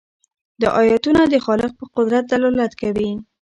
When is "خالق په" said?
1.45-1.85